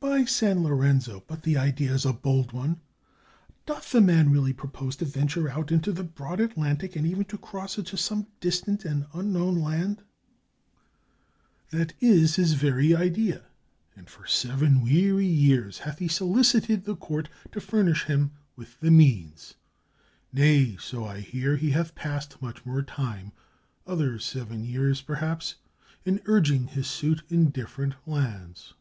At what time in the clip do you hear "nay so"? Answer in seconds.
20.34-21.06